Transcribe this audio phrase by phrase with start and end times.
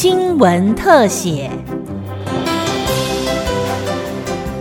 [0.00, 1.50] 新闻特写。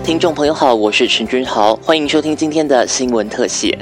[0.04, 3.78] 听众朋友好，我是陈君豪，欢迎收听今天的新闻特写。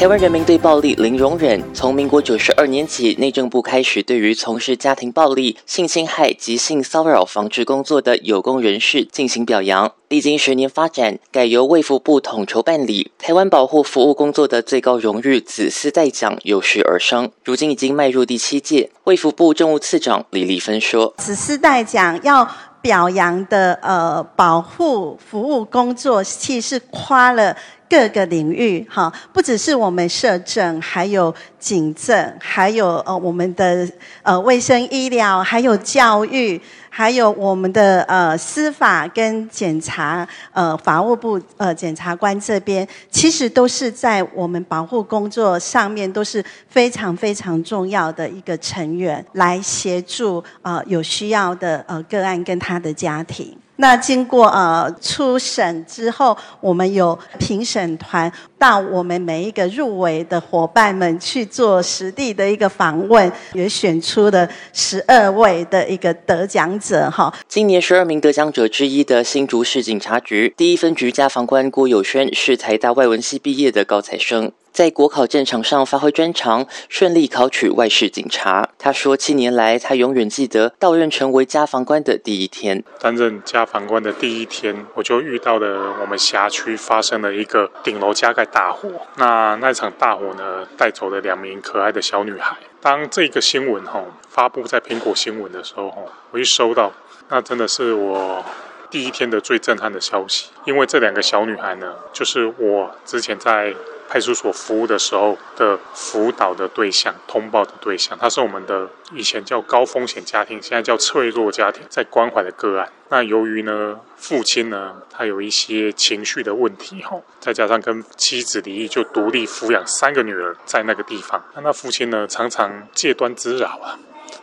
[0.00, 1.62] 台湾人民对暴力零容忍。
[1.74, 9.92] 从民国九十二年起，内政部开始对于从事家庭暴力、性侵害及性骚扰防治工作的有功人士进行表扬。
[10.08, 13.12] 历经十年发展，改由卫福部统筹办理。
[13.18, 18.88] 台湾保护服务工作的最高荣誉紫丝带奖有时而生，如今已经迈入第七届。
[19.04, 22.48] 卫福部政务次长李丽芬说：“紫丝带奖要
[22.80, 27.54] 表扬的呃保护服务工作，其实跨了。”
[27.90, 33.86] 各个领域，哈，不只是我们社政，还有警政，还有呃我们的
[34.22, 53.59] 呃卫生医疗，还有教育，还有我们的呃司法跟检察，呃法务部呃检察官这边，其实都是在我们保护工作上面都是非常非常重要的一个成员，来协助呃有需要的呃个案跟他的家庭。
[53.80, 67.32] 那经过呃初审之后，我们有评审团到我们每一个入围的伙伴们去做实地的一个访问，也选出了十二位的一个得奖者哈。
[67.48, 74.52] 今年十二名得奖者之一的新竹市警察局第一分局家防官郭友轩是台大外文系毕业的高材生。
[74.72, 78.68] 在国考战场上发挥专长，顺利考取外事警察。
[78.78, 82.82] 他说：“七年来，他永远记得到任成为家防官的第一天。
[83.00, 88.88] 担任家防官的第一天，我就遇到了我们辖区发生了一个顶楼加盖大火。
[89.16, 92.56] 那那场大火呢，带走了两名可爱的小女孩。
[92.80, 95.92] 当这个新闻吼发布在苹果新闻的时候，
[96.30, 96.92] 我一收到，
[97.28, 98.42] 那真的是我
[98.88, 100.50] 第一天的最震撼的消息。
[100.64, 103.74] 因为这两个小女孩呢，就是我之前在。”
[104.10, 112.90] 派出所服务的时候的辅导的对象、通报的对象，他是我们的以前叫高风险家庭，现在叫脆弱家庭，在关怀的个案。
[113.08, 121.40] 那由于呢，父亲呢，他有一些情绪的问题哈，再加上跟妻子离异，就独立抚养三个女儿在那个地方。
[121.62, 123.96] 那父亲呢，常常借端滋扰啊。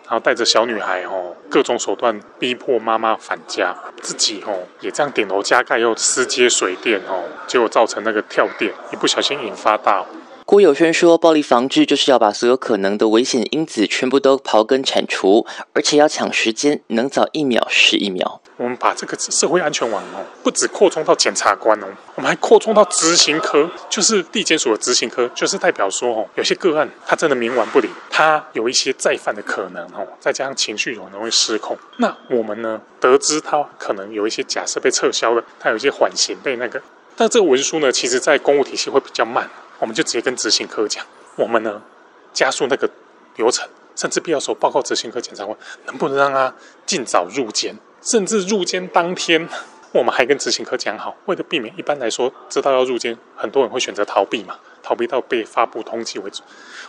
[0.09, 10.07] 然后带着小女孩哦，各种手段逼迫妈妈返家，自己哦也这样顶楼加盖又私接水电哦，结果造成那个跳电，一不小心引发大火。
[10.47, 18.39] 郭友轩说：“暴力防治就是要把所有可能的危险因子全部都刨根铲除，而且要抢时间，能早一秒是一秒。
[18.55, 31.77] 我们把这个社会安全网哦，不止扩充到检察官哦，我们还扩充到执行科，就是地检署的执行科，就是代表说哦，有些个案他真的冥顽不灵，他有一些再犯的可能哦，再加上情绪可能会失控。
[31.97, 36.81] 那我们呢，得知他可能有一些假设被撤销了，他有一些缓刑被那个，
[37.17, 39.49] 但这个文书呢，其实在公务体系会比较慢。”
[39.79, 41.05] 我们就直接跟执行科讲，
[41.35, 41.81] 我们呢
[42.33, 42.89] 加速那个
[43.35, 46.53] 流程，甚至必要时候报告执行科检察官，能不能让他
[46.85, 49.47] 尽早入监，甚至入监当天，
[49.91, 54.57] 我们还跟执行科讲好，为了避免一般来说知道要入监，很多人会选择逃避嘛。
[54.87, 56.41] 逃避到被发布通缉为止。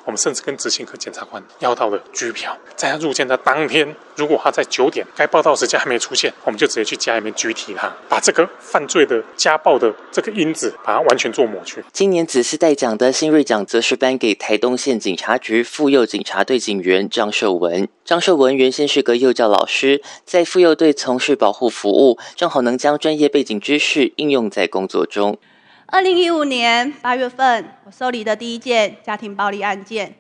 [0.05, 11.85] 我们甚至跟执行科检察官要到了拘票，在他入监的当天，如果他在九点该报道时间还没出现，我们就直接去家里面拘提他，把这个犯罪的家暴的这个因子，把它完全做抹去。
[11.93, 17.89] 今年紫丝带奖的新锐奖，则是颁给台东县警察局妇幼警察队警员张秀文。
[18.05, 25.37] 张秀文原先是个幼教老师，在妇幼队从事保护服务，正好能将专业背景知识应用在工作中。
[25.91, 30.15] 二零一五年八月份，我受理的第一件家庭暴力案件，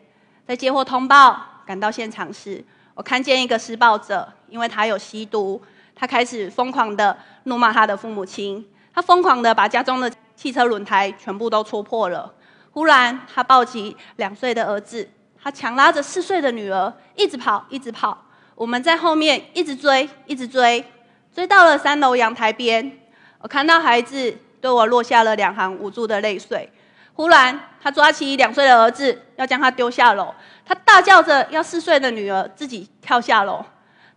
[0.47, 2.65] 在接获通报赶到现场时，
[2.95, 5.61] 我看见一个施暴者，因为他有吸毒，
[5.95, 7.15] 他开始疯狂的
[7.45, 12.33] 怒骂他的父母亲，他疯狂的把家中的汽车轮胎全部都戳破了。
[12.71, 15.06] 忽然，他抱起两岁的儿子，
[15.39, 18.25] 他强拉着四岁的女儿，一直跑，一直跑。
[18.55, 20.83] 我们在后面一直追，一直追，
[21.31, 23.00] 追到了三楼阳台边，
[23.41, 24.39] 我看到孩子。
[24.61, 26.71] 对我落下了两行无助的泪水。
[27.15, 30.32] 忽然，他抓起两岁的儿子，要将他丢下楼。
[30.65, 33.65] 他大叫着要四岁的女儿自己跳下楼。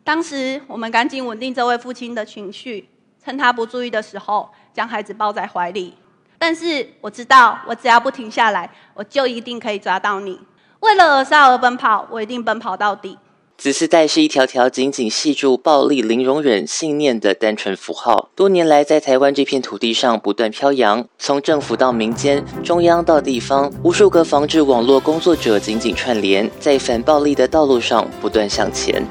[0.04, 2.90] 当时，我们赶紧稳定这位父亲的情绪，
[3.24, 5.98] 趁他不注意的时候，将孩子抱在怀里。
[6.38, 10.40] 但是，我知道，我只要不停下来，我就一定可以抓到你。
[10.82, 13.18] 为了儿少而奔跑，我一定奔跑到底。
[13.62, 21.06] 紫丝带是一条条紧紧系住暴力零容忍信念的单纯符号，多年来在台湾这片土地上不断飘扬。
[21.20, 29.06] 从政府到民间，中央到地方，无数个防治网络工作者紧紧串联，在反暴力的道路上不断向前。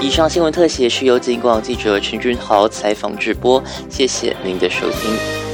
[0.00, 5.51] 以上新闻特写是由警广记者陈君豪采访直播，谢谢您的收听。